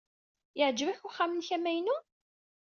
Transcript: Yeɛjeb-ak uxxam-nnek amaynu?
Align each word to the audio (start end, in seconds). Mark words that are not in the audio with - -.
Yeɛjeb-ak 0.57 1.01
uxxam-nnek 1.07 1.49
amaynu? 1.55 1.97